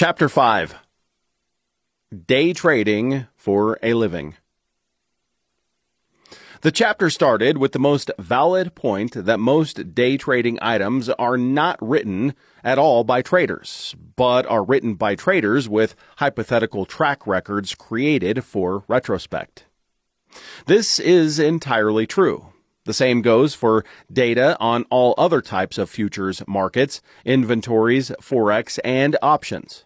[0.00, 0.76] Chapter 5
[2.24, 4.36] Day Trading for a Living.
[6.60, 11.78] The chapter started with the most valid point that most day trading items are not
[11.82, 18.44] written at all by traders, but are written by traders with hypothetical track records created
[18.44, 19.64] for retrospect.
[20.66, 22.52] This is entirely true.
[22.84, 29.16] The same goes for data on all other types of futures markets, inventories, forex, and
[29.20, 29.84] options.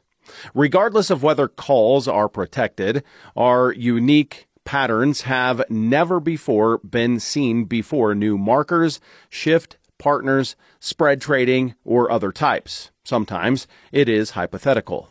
[0.54, 3.02] Regardless of whether calls are protected,
[3.36, 11.74] our unique patterns have never before been seen before new markers, shift, partners, spread trading,
[11.84, 12.90] or other types.
[13.04, 15.10] Sometimes it is hypothetical.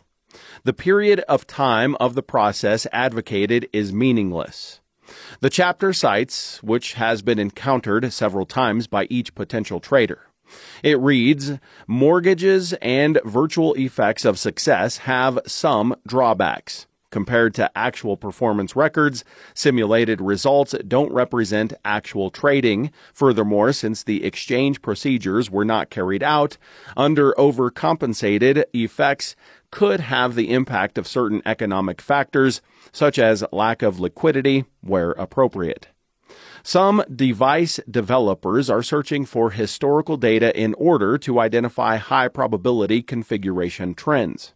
[0.64, 4.80] The period of time of the process advocated is meaningless.
[5.40, 10.28] The chapter cites, which has been encountered several times by each potential trader.
[10.82, 11.52] It reads,
[11.86, 16.86] mortgages and virtual effects of success have some drawbacks.
[17.12, 19.22] Compared to actual performance records,
[19.52, 22.90] simulated results don't represent actual trading.
[23.12, 26.56] Furthermore, since the exchange procedures were not carried out,
[26.96, 29.36] under overcompensated effects
[29.70, 35.88] could have the impact of certain economic factors, such as lack of liquidity where appropriate.
[36.62, 43.94] Some device developers are searching for historical data in order to identify high probability configuration
[43.94, 44.54] trends.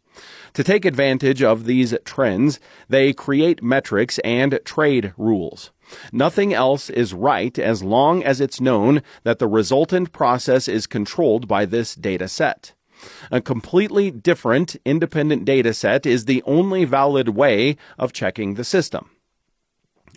[0.54, 5.72] To take advantage of these trends, they create metrics and trade rules.
[6.12, 11.46] Nothing else is right as long as it's known that the resultant process is controlled
[11.46, 12.72] by this data set.
[13.30, 19.10] A completely different independent data set is the only valid way of checking the system.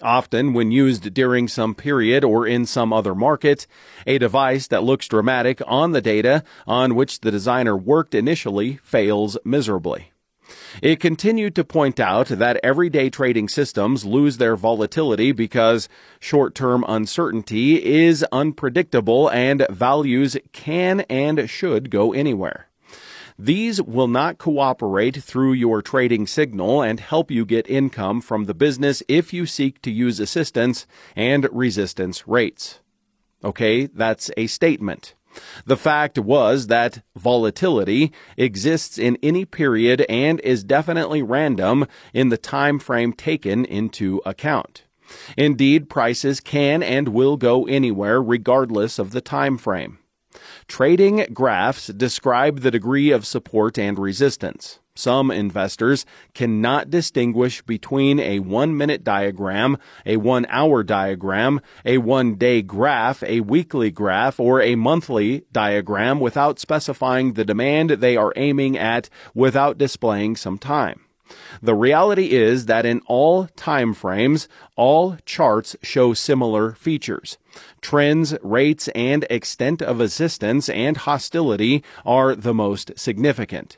[0.02, 3.68] Often, when used during some period or in some other market,
[4.08, 9.38] a device that looks dramatic on the data on which the designer worked initially fails
[9.44, 10.12] miserably.
[10.82, 15.90] It continued to point out that everyday trading systems lose their volatility because
[16.20, 22.69] short-term uncertainty is unpredictable and values can and should go anywhere.
[23.42, 28.54] These will not cooperate through your trading signal and help you get income from the
[28.54, 30.86] business if you seek to use assistance
[31.16, 32.82] and resistance rates.
[33.42, 35.16] Okay, that's a statement.
[35.66, 42.38] The fact was that volatility exists in any period and is definitely random in the
[42.38, 44.84] time frame taken into account.
[45.38, 50.00] Indeed, prices can and will go anywhere regardless of the time frame.
[50.68, 54.80] Trading graphs describe the degree of support and resistance.
[55.00, 62.36] Some investors cannot distinguish between a one minute diagram, a one hour diagram, a one
[62.36, 68.34] day graph, a weekly graph, or a monthly diagram without specifying the demand they are
[68.36, 71.06] aiming at without displaying some time.
[71.62, 77.38] The reality is that in all time frames, all charts show similar features.
[77.82, 83.78] Trends, rates, and extent of assistance and hostility are the most significant.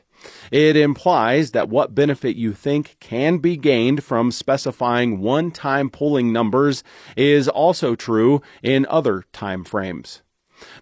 [0.50, 6.84] It implies that what benefit you think can be gained from specifying one-time pulling numbers
[7.16, 10.22] is also true in other time frames.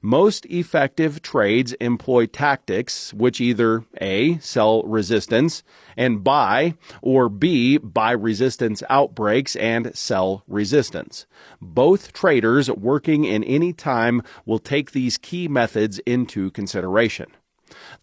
[0.03, 5.63] Most effective trades employ tactics which either A, sell resistance
[5.97, 11.27] and buy, or B, buy resistance outbreaks and sell resistance.
[11.61, 17.27] Both traders working in any time will take these key methods into consideration.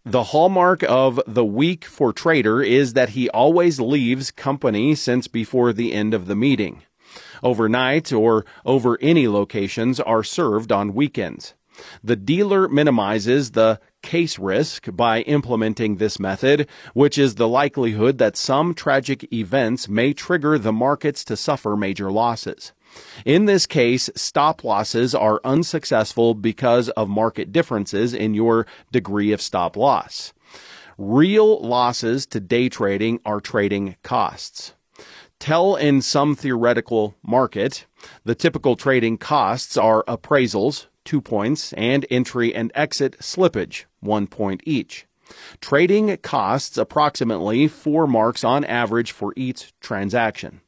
[0.06, 5.74] The hallmark of the week for trader is that he always leaves company since before
[5.74, 6.84] the end of the meeting.
[7.44, 11.54] Overnight or over any locations are served on weekends.
[12.04, 18.38] The dealer minimizes the case risk by implementing this method, which is the likelihood that
[18.38, 22.72] some tragic events may trigger the markets to suffer major losses.
[23.26, 29.42] In this case, stop losses are unsuccessful because of market differences in your degree of
[29.42, 30.34] stop loss.
[30.98, 34.74] Real losses to day trading are trading costs.
[35.40, 37.86] Tell in some theoretical market,
[38.24, 44.62] the typical trading costs are appraisals, two points, and entry and exit slippage, one point
[44.66, 45.08] each.
[45.60, 50.62] Trading costs approximately four marks on average for each transaction.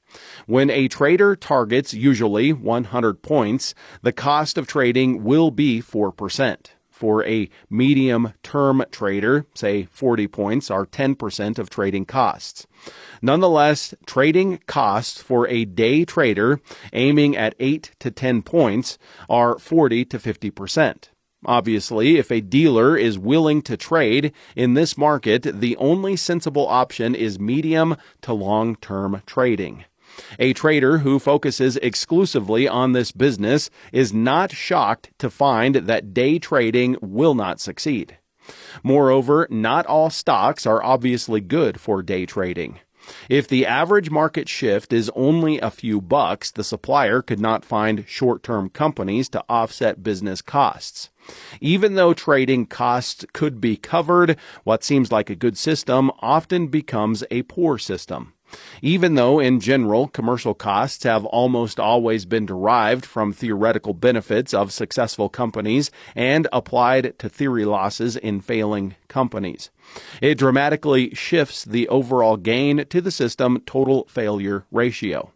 [0.48, 6.58] When a trader targets usually 100 points, the cost of trading will be 4%
[7.00, 12.68] for a medium term trader, say 40 points, are 10% of trading costs.
[13.22, 16.60] Nonetheless, trading costs for a day trader
[16.92, 18.98] aiming at 8 to 10 points
[19.30, 21.06] are 40 to 50%.
[21.46, 27.16] Obviously, if a dealer is willing to trade in this market, the only sensible option
[27.16, 29.86] is medium to long term trading.
[30.38, 36.40] A trader who focuses exclusively on this business is not shocked to find that day
[36.40, 38.18] trading will not succeed.
[38.84, 42.80] Moreover, not all stocks are obviously good for day trading.
[43.28, 48.06] If the average market shift is only a few bucks, the supplier could not find
[48.08, 51.10] short term companies to offset business costs.
[51.62, 57.24] Even though trading costs could be covered, what seems like a good system often becomes
[57.32, 58.34] a poor system.
[58.82, 64.72] Even though, in general, commercial costs have almost always been derived from theoretical benefits of
[64.72, 69.70] successful companies and applied to theory losses in failing companies.
[70.22, 75.32] It dramatically shifts the overall gain to the system total failure ratio.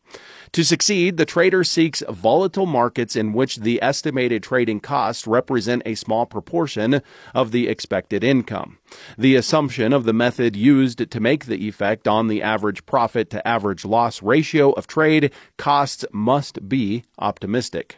[0.53, 5.95] To succeed, the trader seeks volatile markets in which the estimated trading costs represent a
[5.95, 7.01] small proportion
[7.33, 8.77] of the expected income.
[9.17, 13.47] The assumption of the method used to make the effect on the average profit to
[13.47, 17.97] average loss ratio of trade costs must be optimistic.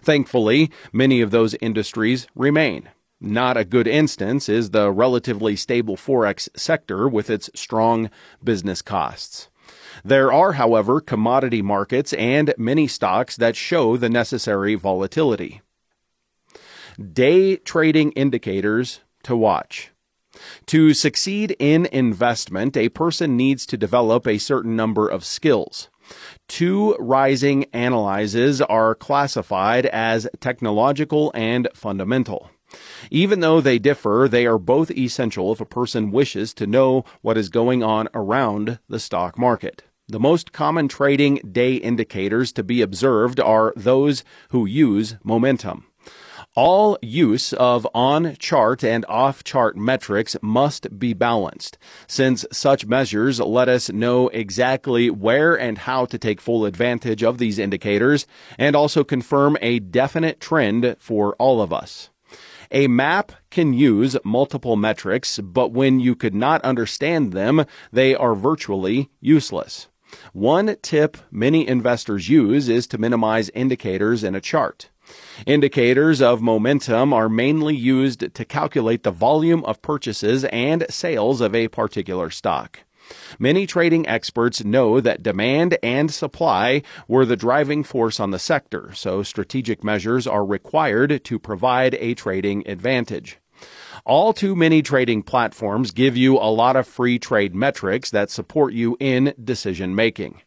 [0.00, 2.88] Thankfully, many of those industries remain.
[3.20, 8.08] Not a good instance is the relatively stable Forex sector with its strong
[8.42, 9.50] business costs.
[10.04, 15.62] There are, however, commodity markets and many stocks that show the necessary volatility.
[17.12, 19.90] Day trading indicators to watch.
[20.66, 25.88] To succeed in investment, a person needs to develop a certain number of skills.
[26.48, 32.50] Two rising analyses are classified as technological and fundamental.
[33.10, 37.36] Even though they differ, they are both essential if a person wishes to know what
[37.36, 39.84] is going on around the stock market.
[40.08, 45.86] The most common trading day indicators to be observed are those who use momentum.
[46.54, 53.40] All use of on chart and off chart metrics must be balanced, since such measures
[53.40, 58.26] let us know exactly where and how to take full advantage of these indicators
[58.58, 62.10] and also confirm a definite trend for all of us.
[62.74, 68.34] A map can use multiple metrics, but when you could not understand them, they are
[68.34, 69.88] virtually useless.
[70.32, 74.88] One tip many investors use is to minimize indicators in a chart.
[75.46, 81.54] Indicators of momentum are mainly used to calculate the volume of purchases and sales of
[81.54, 82.80] a particular stock.
[83.38, 88.90] Many trading experts know that demand and supply were the driving force on the sector,
[88.94, 93.38] so strategic measures are required to provide a trading advantage.
[94.04, 98.72] All too many trading platforms give you a lot of free trade metrics that support
[98.72, 100.42] you in decision making.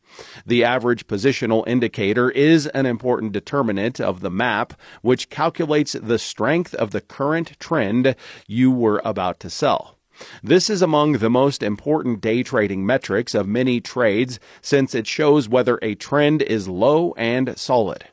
[0.46, 6.74] The average positional indicator is an important determinant of the map, which calculates the strength
[6.76, 8.16] of the current trend
[8.48, 9.98] you were about to sell.
[10.44, 15.50] This is among the most important day trading metrics of many trades since it shows
[15.50, 18.06] whether a trend is low and solid.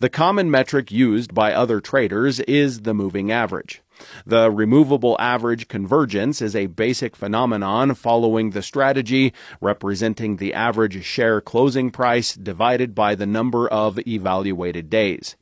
[0.00, 3.82] The common metric used by other traders is the moving average.
[4.26, 11.40] The removable average convergence is a basic phenomenon following the strategy representing the average share
[11.40, 15.36] closing price divided by the number of evaluated days.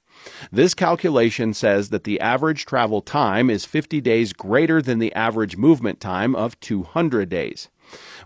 [0.52, 5.56] This calculation says that the average travel time is 50 days greater than the average
[5.56, 7.68] movement time of 200 days.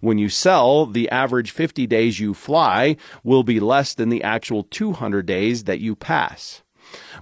[0.00, 4.64] When you sell, the average 50 days you fly will be less than the actual
[4.64, 6.62] 200 days that you pass.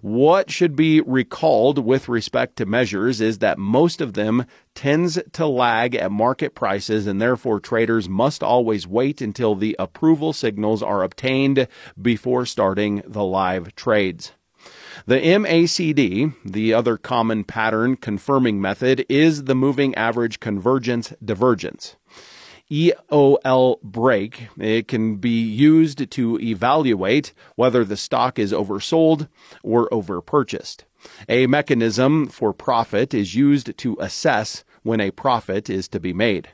[0.01, 4.45] What should be recalled with respect to measures is that most of them
[4.75, 10.33] tends to lag at market prices and therefore traders must always wait until the approval
[10.33, 11.69] signals are obtained
[12.01, 14.33] before starting the live trades.
[15.05, 21.97] The MACD, the other common pattern confirming method, is the moving average convergence divergence.
[22.71, 24.49] EOL break.
[24.59, 29.29] It can be used to evaluate whether the stock is oversold
[29.63, 30.85] or overpurchased.
[31.29, 36.49] A mechanism for profit is used to assess when a profit is to be made.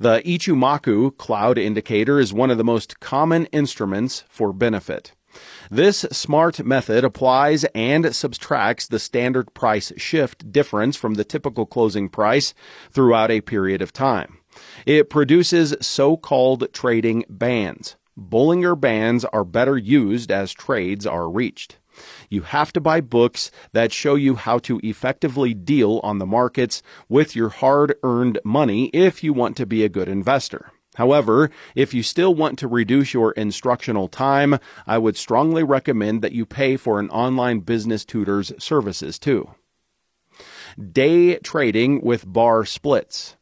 [0.00, 5.12] The Ichimoku cloud indicator is one of the most common instruments for benefit.
[5.70, 12.08] This smart method applies and subtracts the standard price shift difference from the typical closing
[12.08, 12.54] price
[12.90, 14.38] throughout a period of time.
[14.86, 17.96] It produces so-called trading bands.
[18.18, 21.78] Bollinger Bands are better used as trades are reached.
[22.28, 26.82] You have to buy books that show you how to effectively deal on the markets
[27.08, 30.70] with your hard earned money if you want to be a good investor.
[30.98, 36.32] However, if you still want to reduce your instructional time, I would strongly recommend that
[36.32, 39.48] you pay for an online business tutor's services too.
[40.76, 43.36] Day trading with bar splits.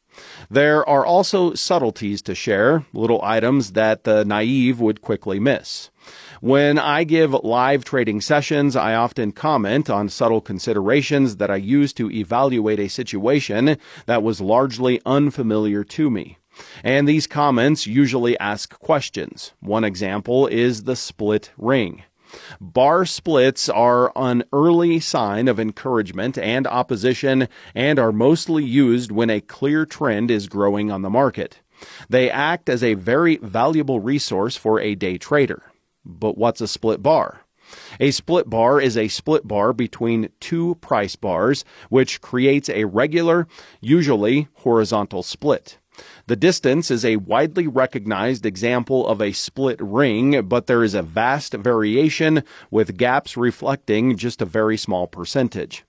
[0.51, 5.91] There are also subtleties to share, little items that the naive would quickly miss.
[6.43, 11.95] When I give live trading sessions, I often comment on subtle considerations that I use
[11.95, 16.37] to evaluate a situation that was largely unfamiliar to me.
[16.83, 19.53] And these comments usually ask questions.
[19.61, 22.03] One example is the split ring.
[22.61, 29.31] Bar splits are an early sign of encouragement and opposition and are mostly used when
[29.31, 31.61] a clear trend is growing on the market.
[32.09, 35.63] They act as a very valuable resource for a day trader.
[36.05, 37.43] But what's a split bar?
[37.99, 43.49] A split bar is a split bar between two price bars, which creates a regular,
[43.81, 45.79] usually horizontal split.
[46.29, 51.03] The distance is a widely recognized example of a split ring, but there is a
[51.03, 55.85] vast variation with gaps reflecting just a very small percentage.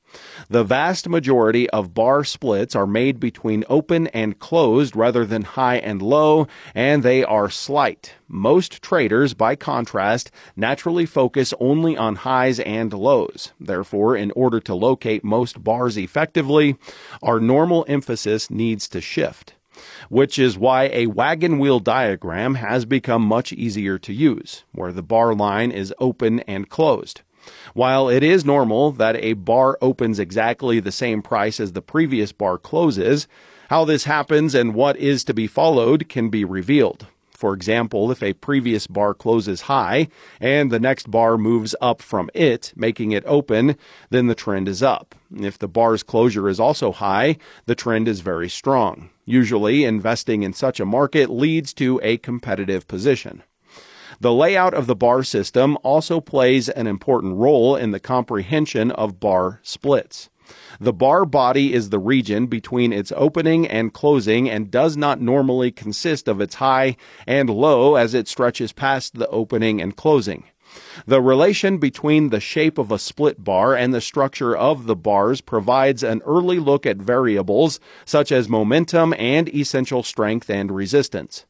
[0.47, 5.77] The vast majority of bar splits are made between open and closed rather than high
[5.77, 8.13] and low, and they are slight.
[8.27, 13.53] Most traders, by contrast, naturally focus only on highs and lows.
[13.59, 16.75] Therefore, in order to locate most bars effectively,
[17.23, 19.55] our normal emphasis needs to shift
[20.09, 25.03] which is why a wagon wheel diagram has become much easier to use, where the
[25.03, 27.21] bar line is open and closed.
[27.73, 32.31] While it is normal that a bar opens exactly the same price as the previous
[32.31, 33.27] bar closes,
[33.69, 37.07] how this happens and what is to be followed can be revealed.
[37.37, 40.07] For example, if a previous bar closes high
[40.39, 43.77] and the next bar moves up from it, making it open,
[44.09, 45.13] then the trend is up.
[45.31, 49.11] If the bar's closure is also high, the trend is very strong.
[49.29, 53.43] Usually, investing in such a market leads to a competitive position.
[54.21, 59.19] The layout of the bar system also plays an important role in the comprehension of
[59.19, 60.29] bar splits.
[60.79, 65.71] The bar body is the region between its opening and closing and does not normally
[65.71, 66.95] consist of its high
[67.27, 70.45] and low as it stretches past the opening and closing.
[71.05, 75.41] The relation between the shape of a split bar and the structure of the bars
[75.41, 81.45] provides an early look at variables such as momentum and essential strength and resistance.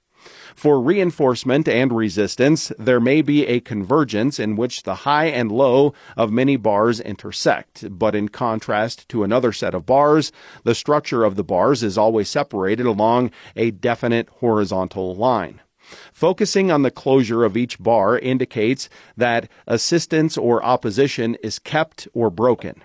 [0.56, 5.94] For reinforcement and resistance, there may be a convergence in which the high and low
[6.16, 10.32] of many bars intersect, but in contrast to another set of bars,
[10.64, 15.62] the structure of the bars is always separated along a definite horizontal line.
[16.14, 22.30] Focusing on the closure of each bar indicates that assistance or opposition is kept or
[22.30, 22.84] broken.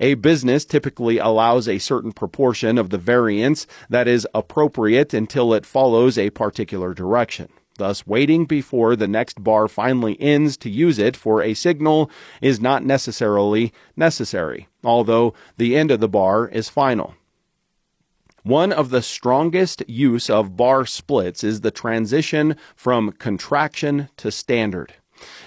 [0.00, 5.66] A business typically allows a certain proportion of the variance that is appropriate until it
[5.66, 7.48] follows a particular direction.
[7.76, 12.08] Thus, waiting before the next bar finally ends to use it for a signal
[12.40, 17.14] is not necessarily necessary, although the end of the bar is final.
[18.44, 24.92] One of the strongest use of bar splits is the transition from contraction to standard.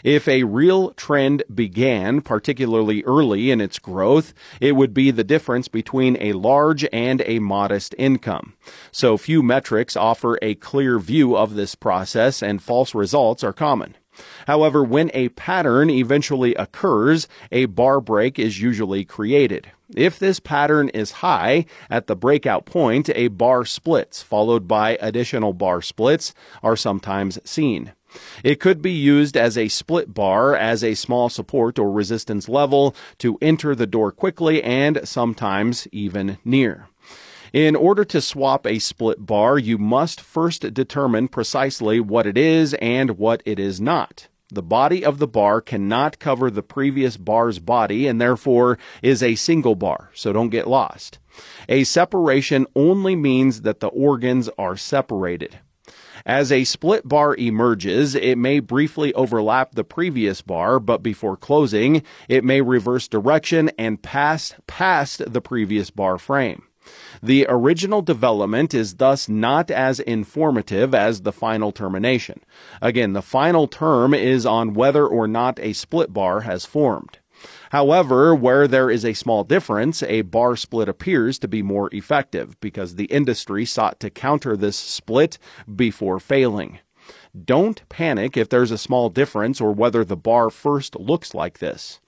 [0.04, 5.68] If a real trend began, particularly early in its growth, it would be the difference
[5.68, 8.56] between a large and a modest income.
[8.92, 13.96] So few metrics offer a clear view of this process and false results are common.
[14.48, 19.72] However, when a pattern eventually occurs, a bar break is usually created.
[19.96, 25.54] If this pattern is high, at the breakout point, a bar splits, followed by additional
[25.54, 27.94] bar splits, are sometimes seen.
[28.44, 32.96] It could be used as a split bar as a small support or resistance level
[33.20, 36.88] to enter the door quickly and sometimes even near.
[37.54, 42.74] In order to swap a split bar, you must first determine precisely what it is
[42.76, 44.28] and what it is not.
[44.50, 49.36] The body of the bar cannot cover the previous bar's body and therefore is a
[49.36, 51.20] single bar, so don't get lost.
[51.68, 55.60] A separation only means that the organs are separated.
[56.26, 62.04] As a split bar emerges, it may briefly overlap the previous bar, but before closing,
[62.30, 66.67] it may reverse direction and pass past the previous bar frame.
[67.22, 72.42] The original development is thus not as informative as the final termination.
[72.82, 77.20] Again, the final term is on whether or not a split bar has formed.
[77.72, 82.60] However, where there is a small difference, a bar split appears to be more effective
[82.60, 85.38] because the industry sought to counter this split
[85.76, 86.80] before failing.
[87.46, 92.00] Don't panic if there's a small difference or whether the bar first looks like this.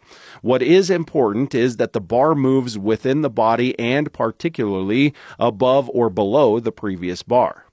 [0.41, 6.09] What is important is that the bar moves within the body and particularly above or
[6.09, 7.65] below the previous bar.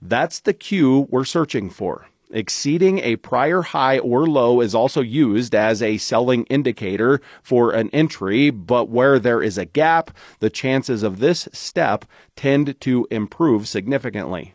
[0.00, 2.06] That's the cue we're searching for.
[2.34, 7.90] Exceeding a prior high or low is also used as a selling indicator for an
[7.90, 13.68] entry, but where there is a gap, the chances of this step tend to improve
[13.68, 14.54] significantly.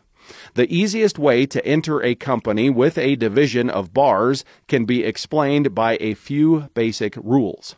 [0.54, 5.74] The easiest way to enter a company with a division of bars can be explained
[5.74, 7.76] by a few basic rules.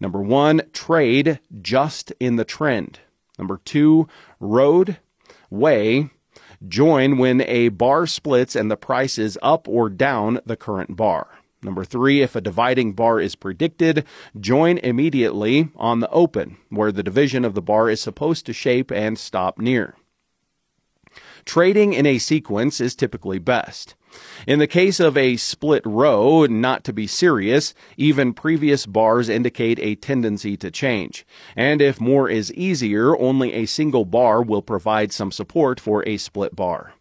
[0.00, 3.00] Number one, trade just in the trend.
[3.38, 4.08] Number two,
[4.40, 4.98] road,
[5.50, 6.10] way,
[6.66, 11.28] join when a bar splits and the price is up or down the current bar.
[11.62, 14.04] Number three, if a dividing bar is predicted,
[14.38, 18.90] join immediately on the open, where the division of the bar is supposed to shape
[18.90, 19.94] and stop near.
[21.44, 23.94] Trading in a sequence is typically best.
[24.46, 29.78] In the case of a split row, not to be serious, even previous bars indicate
[29.80, 31.26] a tendency to change.
[31.56, 36.16] And if more is easier, only a single bar will provide some support for a
[36.18, 36.94] split bar.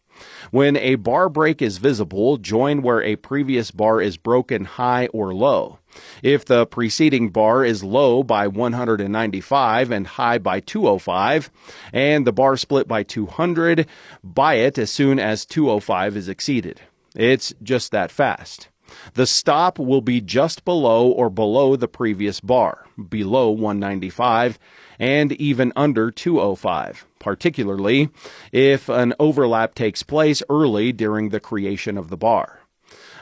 [0.51, 5.33] When a bar break is visible, join where a previous bar is broken high or
[5.33, 5.79] low.
[6.23, 11.51] If the preceding bar is low by 195 and high by 205,
[11.93, 13.87] and the bar split by 200,
[14.23, 16.81] buy it as soon as 205 is exceeded.
[17.15, 18.69] It's just that fast.
[19.13, 24.59] The stop will be just below or below the previous bar, below 195,
[25.01, 28.09] and even under 205, particularly
[28.51, 32.59] if an overlap takes place early during the creation of the bar.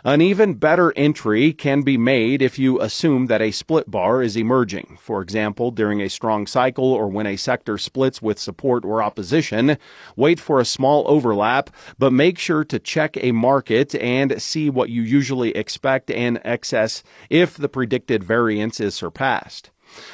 [0.03, 4.35] An even better entry can be made if you assume that a split bar is
[4.35, 4.97] emerging.
[4.99, 9.77] For example, during a strong cycle or when a sector splits with support or opposition,
[10.15, 14.89] wait for a small overlap, but make sure to check a market and see what
[14.89, 19.69] you usually expect in excess if the predicted variance is surpassed.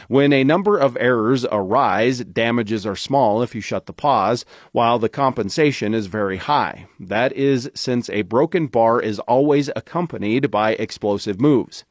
[0.07, 4.99] When a number of errors arise, damages are small if you shut the pause, while
[4.99, 6.87] the compensation is very high.
[6.99, 11.83] That is since a broken bar is always accompanied by explosive moves.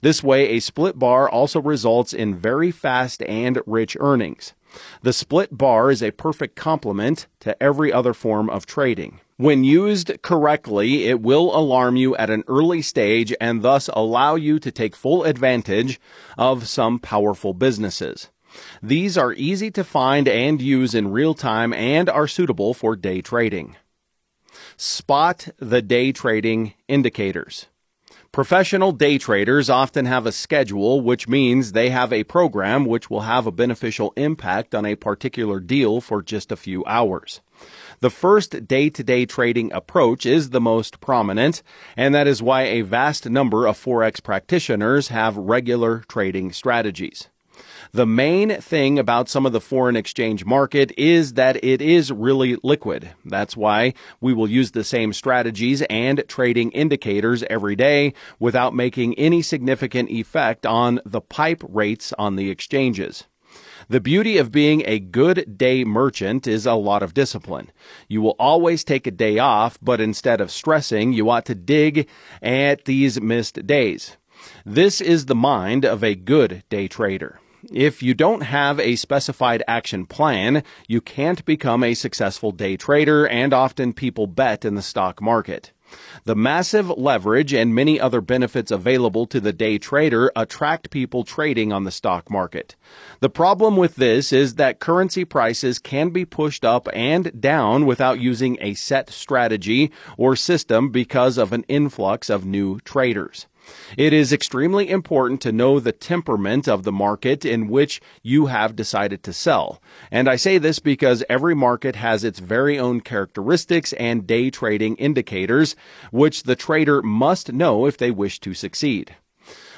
[0.00, 4.54] This way, a split bar also results in very fast and rich earnings.
[5.02, 9.20] The split bar is a perfect complement to every other form of trading.
[9.40, 14.58] When used correctly, it will alarm you at an early stage and thus allow you
[14.58, 16.00] to take full advantage
[16.36, 18.30] of some powerful businesses.
[18.82, 23.20] These are easy to find and use in real time and are suitable for day
[23.20, 23.76] trading.
[24.76, 27.68] Spot the day trading indicators.
[28.32, 33.22] Professional day traders often have a schedule, which means they have a program which will
[33.22, 37.40] have a beneficial impact on a particular deal for just a few hours.
[38.00, 41.64] The first day to day trading approach is the most prominent,
[41.96, 47.28] and that is why a vast number of Forex practitioners have regular trading strategies.
[47.90, 52.56] The main thing about some of the foreign exchange market is that it is really
[52.62, 53.10] liquid.
[53.24, 59.14] That's why we will use the same strategies and trading indicators every day without making
[59.18, 63.24] any significant effect on the pipe rates on the exchanges.
[63.90, 67.72] The beauty of being a good day merchant is a lot of discipline.
[68.06, 72.06] You will always take a day off, but instead of stressing, you ought to dig
[72.42, 74.18] at these missed days.
[74.66, 77.40] This is the mind of a good day trader.
[77.72, 83.26] If you don't have a specified action plan, you can't become a successful day trader,
[83.26, 85.72] and often people bet in the stock market.
[86.24, 91.72] The massive leverage and many other benefits available to the day trader attract people trading
[91.72, 92.76] on the stock market.
[93.20, 98.20] The problem with this is that currency prices can be pushed up and down without
[98.20, 103.46] using a set strategy or system because of an influx of new traders.
[103.96, 108.76] It is extremely important to know the temperament of the market in which you have
[108.76, 109.82] decided to sell.
[110.10, 114.96] And I say this because every market has its very own characteristics and day trading
[114.96, 115.76] indicators,
[116.10, 119.16] which the trader must know if they wish to succeed.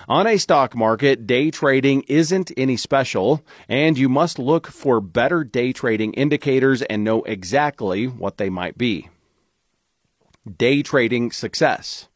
[0.08, 5.44] On a stock market, day trading isn't any special, and you must look for better
[5.44, 9.08] day trading indicators and know exactly what they might be.
[10.58, 12.09] Day trading success.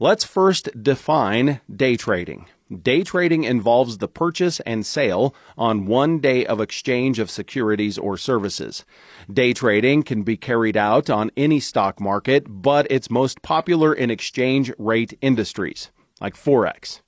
[0.00, 2.46] Let's first define day trading.
[2.70, 8.16] Day trading involves the purchase and sale on one day of exchange of securities or
[8.16, 8.84] services.
[9.28, 14.08] Day trading can be carried out on any stock market, but it's most popular in
[14.08, 17.00] exchange rate industries, like Forex.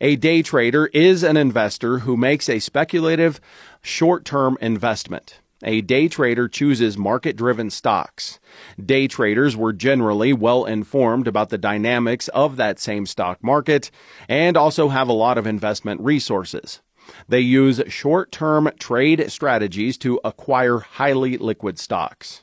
[0.00, 3.38] A day trader is an investor who makes a speculative,
[3.82, 5.39] short term investment.
[5.62, 8.40] A day trader chooses market driven stocks.
[8.82, 13.90] Day traders were generally well informed about the dynamics of that same stock market
[14.28, 16.80] and also have a lot of investment resources.
[17.28, 22.42] They use short term trade strategies to acquire highly liquid stocks.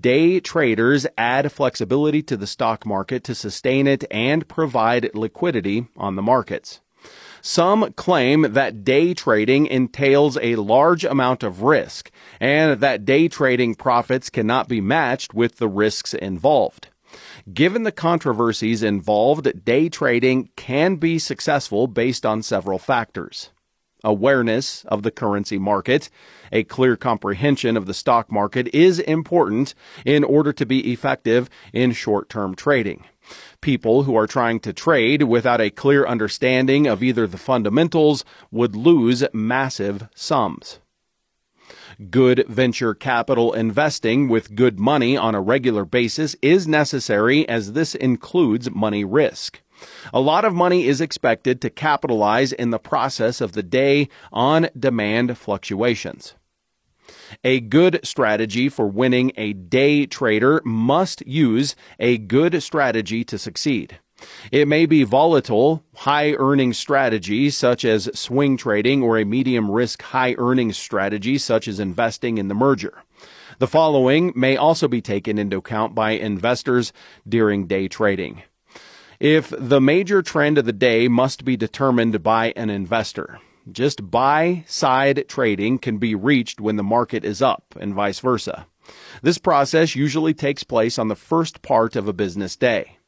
[0.00, 6.16] Day traders add flexibility to the stock market to sustain it and provide liquidity on
[6.16, 6.80] the markets.
[7.44, 13.74] Some claim that day trading entails a large amount of risk and that day trading
[13.74, 16.86] profits cannot be matched with the risks involved.
[17.52, 23.50] Given the controversies involved, day trading can be successful based on several factors
[24.04, 26.10] awareness of the currency market,
[26.50, 29.74] a clear comprehension of the stock market is important
[30.04, 33.04] in order to be effective in short term trading.
[33.62, 38.74] People who are trying to trade without a clear understanding of either the fundamentals would
[38.74, 40.80] lose massive sums.
[42.10, 47.94] Good venture capital investing with good money on a regular basis is necessary as this
[47.94, 49.62] includes money risk.
[50.12, 54.70] A lot of money is expected to capitalize in the process of the day on
[54.76, 56.34] demand fluctuations.
[57.44, 63.98] A good strategy for winning a day trader must use a good strategy to succeed.
[64.50, 70.02] It may be volatile, high earning strategies such as swing trading or a medium risk
[70.02, 73.02] high earning strategy such as investing in the merger.
[73.58, 76.92] The following may also be taken into account by investors
[77.28, 78.42] during day trading.
[79.20, 83.38] If the major trend of the day must be determined by an investor,
[83.70, 88.66] just buy side trading can be reached when the market is up and vice versa.
[89.22, 92.98] This process usually takes place on the first part of a business day.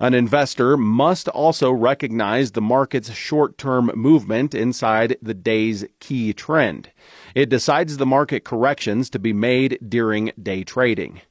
[0.00, 6.90] An investor must also recognize the market's short-term movement inside the day's key trend.
[7.34, 11.22] It decides the market corrections to be made during day trading.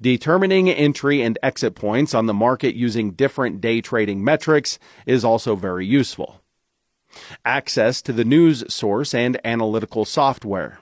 [0.00, 5.56] Determining entry and exit points on the market using different day trading metrics is also
[5.56, 6.43] very useful.
[7.44, 10.80] Access to the news source and analytical software.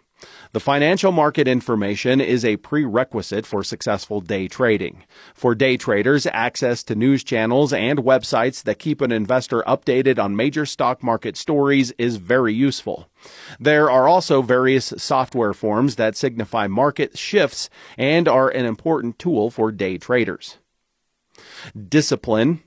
[0.52, 5.04] The financial market information is a prerequisite for successful day trading.
[5.34, 10.36] For day traders, access to news channels and websites that keep an investor updated on
[10.36, 13.08] major stock market stories is very useful.
[13.58, 19.50] There are also various software forms that signify market shifts and are an important tool
[19.50, 20.58] for day traders.
[21.88, 22.62] Discipline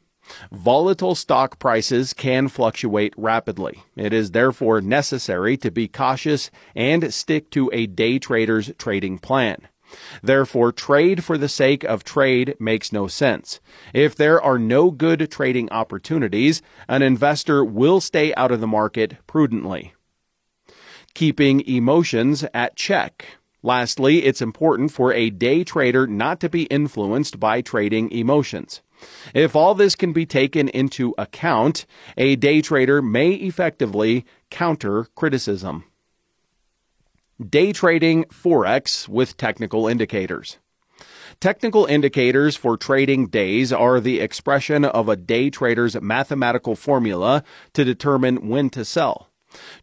[0.52, 3.84] Volatile stock prices can fluctuate rapidly.
[3.96, 9.68] It is therefore necessary to be cautious and stick to a day trader's trading plan.
[10.24, 13.60] Therefore, trade for the sake of trade makes no sense.
[13.94, 19.18] If there are no good trading opportunities, an investor will stay out of the market
[19.28, 19.94] prudently.
[21.14, 23.38] Keeping emotions at check.
[23.62, 28.82] Lastly, it's important for a day trader not to be influenced by trading emotions.
[29.34, 31.86] If all this can be taken into account,
[32.18, 35.86] a day trader may effectively counter criticism.
[37.50, 40.58] Day trading Forex with technical indicators.
[41.41, 47.84] Technical indicators for trading days are the expression of a day trader's mathematical formula to
[47.84, 49.30] determine when to sell.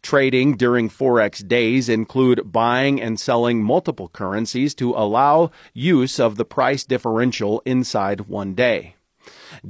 [0.01, 6.45] Trading during Forex days include buying and selling multiple currencies to allow use of the
[6.45, 8.95] price differential inside one day.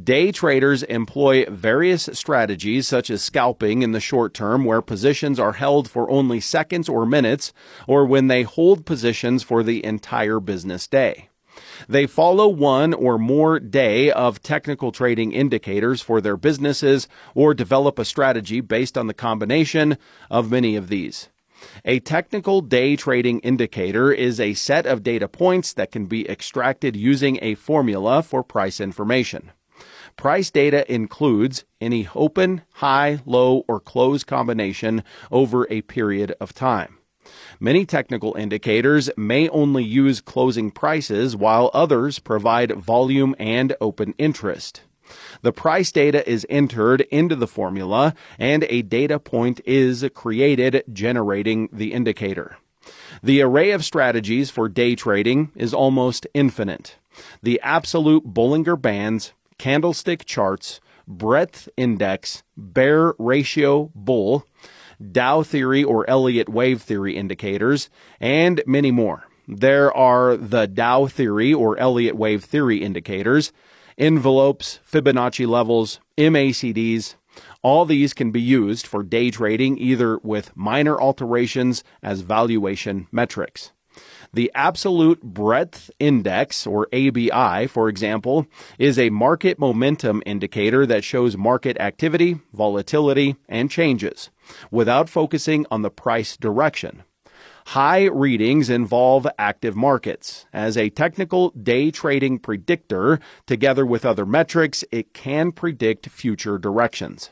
[0.02, 5.54] Day traders employ various strategies such as scalping in the short term where positions are
[5.54, 7.54] held for only seconds or minutes
[7.88, 11.30] or when they hold positions for the entire business day.
[11.88, 18.00] They follow one or more day of technical trading indicators for their businesses or develop
[18.00, 19.98] a strategy based on the combination
[20.30, 21.30] of many of these.
[21.86, 26.96] A technical day trading indicator is a set of data points that can be extracted
[26.96, 29.52] using a formula for price information.
[30.16, 37.00] Price data includes any open, high, low, or close combination over a period of time.
[37.60, 44.82] Many technical indicators may only use closing prices while others provide volume and open interest.
[45.42, 51.70] The price data is entered into the formula and a data point is created generating
[51.72, 52.58] the indicator.
[53.22, 56.98] The array of strategies for day trading is almost infinite.
[57.42, 64.46] The absolute Bollinger Bands candlestick charts, breadth index, bear ratio bull,
[65.12, 67.90] Dow theory or Elliott wave theory indicators,
[68.20, 69.28] and many more.
[69.48, 73.52] There are the Dow theory or Elliott wave theory indicators,
[73.98, 77.16] envelopes, Fibonacci levels, MACDs.
[77.62, 83.72] All these can be used for day trading either with minor alterations as valuation metrics.
[84.34, 88.48] The absolute breadth index, or ABI, for example,
[88.80, 94.32] is a market momentum indicator that shows market activity, volatility, and changes
[94.72, 97.04] without focusing on the price direction.
[97.68, 100.46] High readings involve active markets.
[100.52, 107.32] As a technical day trading predictor, together with other metrics, it can predict future directions.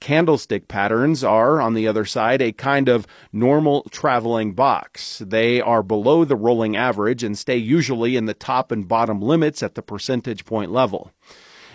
[0.00, 5.20] Candlestick patterns are, on the other side, a kind of normal traveling box.
[5.24, 9.62] They are below the rolling average and stay usually in the top and bottom limits
[9.62, 11.10] at the percentage point level.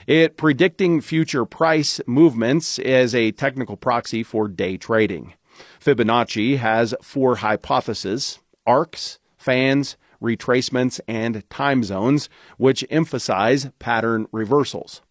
[0.08, 5.34] It predicting future price movements is a technical proxy for day trading.
[5.80, 15.02] Fibonacci has four hypotheses arcs, fans, retracements, and time zones, which emphasize pattern reversals.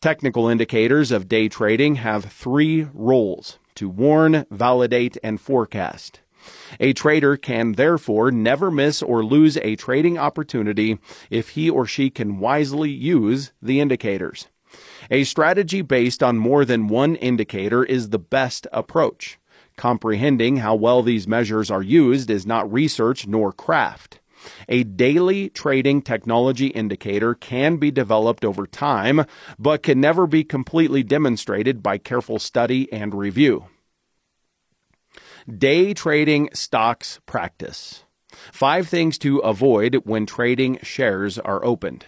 [0.00, 6.20] Technical indicators of day trading have three roles to warn, validate, and forecast.
[6.80, 10.98] A trader can therefore never miss or lose a trading opportunity
[11.30, 14.48] if he or she can wisely use the indicators.
[15.10, 19.38] A strategy based on more than one indicator is the best approach.
[19.76, 24.20] Comprehending how well these measures are used is not research nor craft.
[24.68, 29.24] A daily trading technology indicator can be developed over time,
[29.58, 33.66] but can never be completely demonstrated by careful study and review.
[35.48, 38.04] Day trading stocks practice.
[38.52, 42.06] Five things to avoid when trading shares are opened.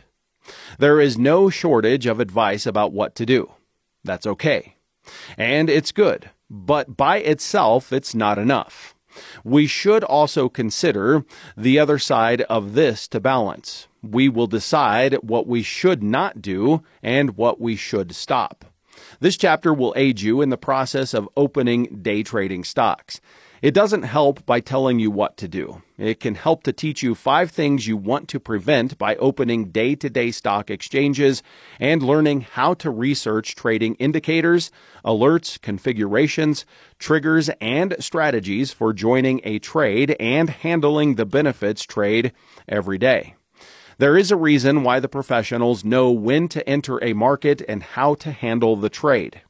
[0.78, 3.52] There is no shortage of advice about what to do.
[4.02, 4.73] That's okay.
[5.36, 8.94] And it's good, but by itself, it's not enough.
[9.44, 11.24] We should also consider
[11.56, 13.86] the other side of this to balance.
[14.02, 18.64] We will decide what we should not do and what we should stop.
[19.20, 23.20] This chapter will aid you in the process of opening day trading stocks.
[23.64, 25.80] It doesn't help by telling you what to do.
[25.96, 29.94] It can help to teach you five things you want to prevent by opening day
[29.94, 31.42] to day stock exchanges
[31.80, 34.70] and learning how to research trading indicators,
[35.02, 36.66] alerts, configurations,
[36.98, 42.34] triggers, and strategies for joining a trade and handling the benefits trade
[42.68, 43.34] every day.
[43.96, 48.14] There is a reason why the professionals know when to enter a market and how
[48.16, 49.40] to handle the trade.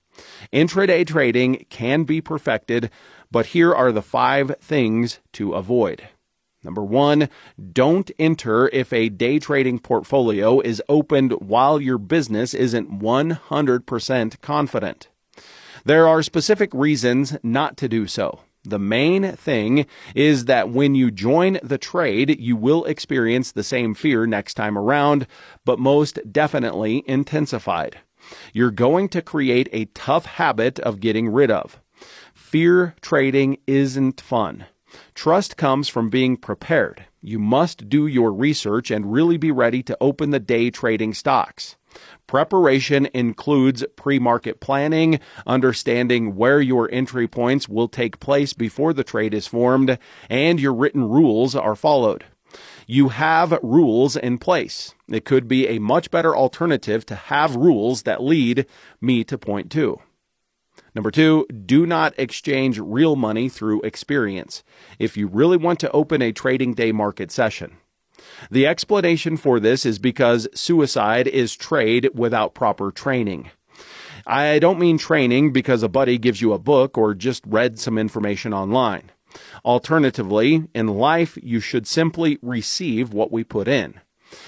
[0.52, 2.90] Intraday trading can be perfected
[3.34, 6.06] but here are the five things to avoid.
[6.62, 7.28] Number one,
[7.72, 15.08] don't enter if a day trading portfolio is opened while your business isn't 100% confident.
[15.84, 18.38] There are specific reasons not to do so.
[18.62, 23.96] The main thing is that when you join the trade, you will experience the same
[23.96, 25.26] fear next time around,
[25.64, 27.98] but most definitely intensified.
[28.52, 31.80] You're going to create a tough habit of getting rid of.
[32.54, 34.66] Fear trading isn't fun.
[35.16, 37.06] Trust comes from being prepared.
[37.20, 41.74] You must do your research and really be ready to open the day trading stocks.
[42.28, 49.02] Preparation includes pre market planning, understanding where your entry points will take place before the
[49.02, 49.98] trade is formed,
[50.30, 52.22] and your written rules are followed.
[52.86, 54.94] You have rules in place.
[55.08, 58.66] It could be a much better alternative to have rules that lead
[59.00, 59.98] me to point two.
[60.94, 64.62] Number two, do not exchange real money through experience
[64.98, 67.76] if you really want to open a trading day market session.
[68.50, 73.50] The explanation for this is because suicide is trade without proper training.
[74.26, 77.98] I don't mean training because a buddy gives you a book or just read some
[77.98, 79.10] information online.
[79.64, 84.00] Alternatively, in life, you should simply receive what we put in.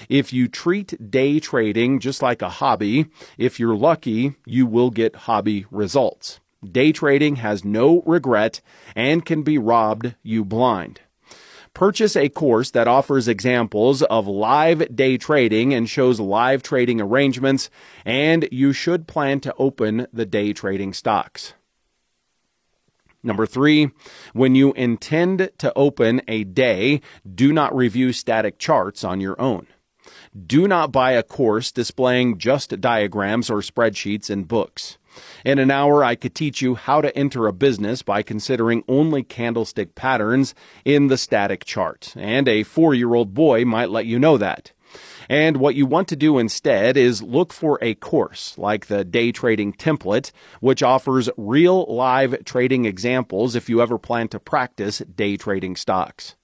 [0.09, 5.15] If you treat day trading just like a hobby, if you're lucky, you will get
[5.15, 6.39] hobby results.
[6.63, 8.61] Day trading has no regret
[8.95, 11.01] and can be robbed you blind.
[11.73, 17.69] Purchase a course that offers examples of live day trading and shows live trading arrangements,
[18.03, 21.53] and you should plan to open the day trading stocks.
[23.21, 23.91] Number three,
[24.33, 27.01] when you intend to open a day,
[27.35, 29.67] do not review static charts on your own.
[30.45, 34.97] Do not buy a course displaying just diagrams or spreadsheets in books.
[35.43, 39.23] In an hour, I could teach you how to enter a business by considering only
[39.23, 40.53] candlestick patterns
[40.85, 44.73] in the static chart, and a four year old boy might let you know that.
[45.27, 49.31] And what you want to do instead is look for a course like the day
[49.31, 55.35] trading template, which offers real live trading examples if you ever plan to practice day
[55.35, 56.35] trading stocks.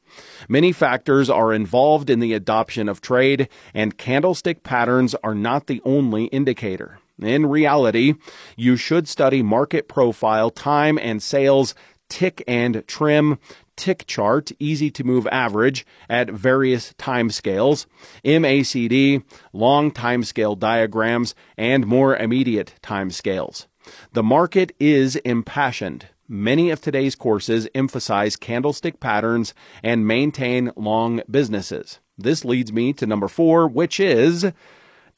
[0.48, 5.82] Many factors are involved in the adoption of trade, and candlestick patterns are not the
[5.86, 7.00] only indicator.
[7.22, 8.16] In reality,
[8.58, 11.76] you should study market profile, time and sales,
[12.10, 13.40] tick and trim,
[13.76, 17.88] tick chart, easy to move average at various time scales,
[18.24, 23.68] MACD, long time scale diagrams, and more immediate time scales.
[24.14, 26.08] The market is impassioned.
[26.28, 32.00] Many of today's courses emphasize candlestick patterns and maintain long businesses.
[32.18, 34.52] This leads me to number four, which is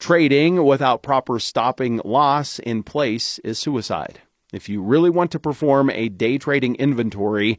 [0.00, 4.20] trading without proper stopping loss in place is suicide.
[4.52, 7.58] If you really want to perform a day trading inventory,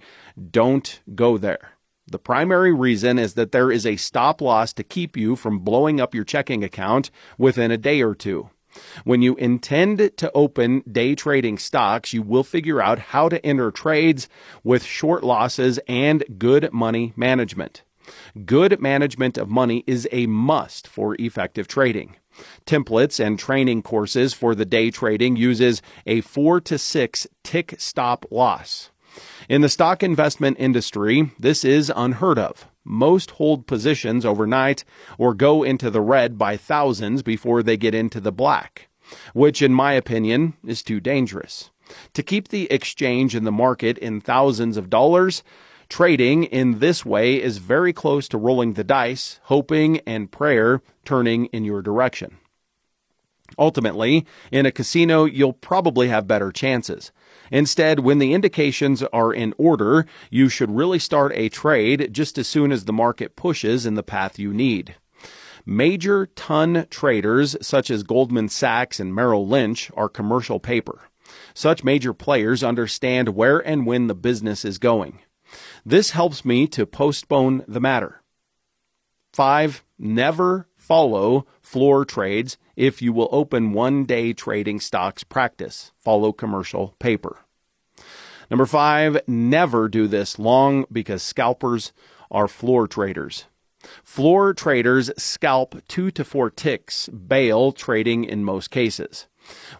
[0.51, 1.71] don't go there.
[2.09, 6.01] The primary reason is that there is a stop loss to keep you from blowing
[6.01, 8.49] up your checking account within a day or two.
[9.03, 13.71] When you intend to open day trading stocks, you will figure out how to enter
[13.71, 14.27] trades
[14.63, 17.83] with short losses and good money management.
[18.45, 22.15] Good management of money is a must for effective trading.
[22.65, 28.25] Templates and training courses for the day trading uses a 4 to 6 tick stop
[28.29, 28.91] loss.
[29.49, 32.67] In the stock investment industry, this is unheard of.
[32.83, 34.83] Most hold positions overnight
[35.17, 38.89] or go into the red by thousands before they get into the black,
[39.33, 41.71] which in my opinion is too dangerous.
[42.13, 45.43] To keep the exchange and the market in thousands of dollars,
[45.89, 51.45] Trading in this way is very close to rolling the dice, hoping and prayer turning
[51.47, 52.37] in your direction.
[53.57, 57.11] Ultimately, in a casino, you'll probably have better chances.
[57.51, 62.47] Instead, when the indications are in order, you should really start a trade just as
[62.47, 64.95] soon as the market pushes in the path you need.
[65.65, 71.09] Major ton traders such as Goldman Sachs and Merrill Lynch are commercial paper.
[71.53, 75.19] Such major players understand where and when the business is going.
[75.85, 78.21] This helps me to postpone the matter.
[79.33, 85.91] Five, never follow floor trades if you will open one day trading stocks practice.
[85.97, 87.39] Follow commercial paper.
[88.49, 91.91] Number five, never do this long because scalpers
[92.31, 93.45] are floor traders.
[94.01, 99.27] Floor traders scalp two to four ticks, bail trading in most cases.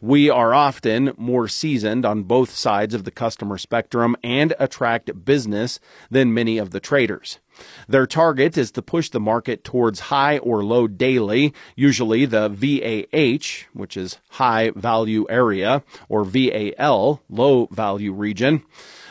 [0.02, 5.80] We are often more seasoned on both sides of the customer spectrum and attract business
[6.10, 7.40] than many of the traders.
[7.88, 13.68] Their target is to push the market towards high or low daily, usually the VAH,
[13.74, 18.64] which is high value area, or VAL, low value region,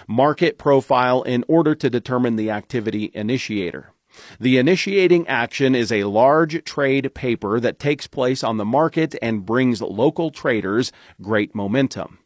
[0.07, 3.93] market profile in order to determine the activity initiator.
[4.41, 9.47] The initiating action is a large trade paper that takes place on the market and
[9.47, 12.19] brings local traders great momentum.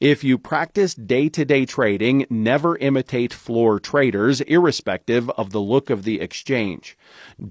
[0.00, 5.90] If you practice day to day trading, never imitate floor traders, irrespective of the look
[5.90, 6.96] of the exchange.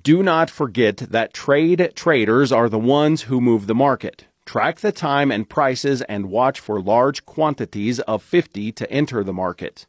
[0.02, 4.26] Do not forget that trade traders are the ones who move the market.
[4.46, 9.34] Track the time and prices and watch for large quantities of 50 to enter the
[9.34, 9.86] market.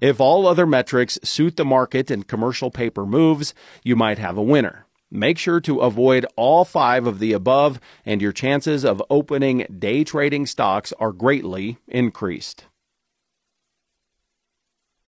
[0.00, 4.42] If all other metrics suit the market and commercial paper moves, you might have a
[4.42, 4.86] winner.
[5.10, 10.02] Make sure to avoid all five of the above, and your chances of opening day
[10.02, 12.64] trading stocks are greatly increased.